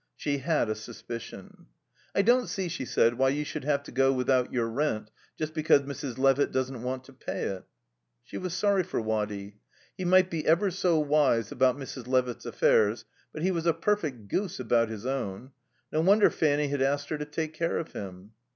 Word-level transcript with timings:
She 0.15 0.39
had 0.39 0.67
a 0.67 0.73
suspicion. 0.73 1.67
"I 2.15 2.23
don't 2.23 2.47
see," 2.47 2.69
she 2.69 2.85
said, 2.85 3.19
"why 3.19 3.29
you 3.29 3.45
should 3.45 3.63
have 3.65 3.83
to 3.83 3.91
go 3.91 4.11
without 4.11 4.51
your 4.51 4.65
rent 4.67 5.11
just 5.37 5.53
because 5.53 5.81
Mrs. 5.81 6.17
Levitt 6.17 6.51
doesn't 6.51 6.81
want 6.81 7.03
to 7.03 7.13
pay 7.13 7.43
it." 7.43 7.65
She 8.23 8.39
was 8.39 8.55
sorry 8.55 8.81
for 8.81 8.99
Waddy. 8.99 9.57
He 9.95 10.03
might 10.03 10.31
be 10.31 10.43
ever 10.47 10.71
so 10.71 10.97
wise 10.99 11.51
about 11.51 11.77
Mrs. 11.77 12.07
Levitt's 12.07 12.47
affairs; 12.47 13.05
but 13.31 13.43
he 13.43 13.51
was 13.51 13.67
a 13.67 13.73
perfect 13.75 14.27
goose 14.27 14.59
about 14.59 14.89
his 14.89 15.05
own. 15.05 15.51
No 15.91 16.01
wonder 16.01 16.31
Fanny 16.31 16.69
had 16.69 16.81
asked 16.81 17.09
her 17.09 17.19
to 17.19 17.25
take 17.25 17.53
care 17.53 17.77
of 17.77 17.91
him. 17.91 18.31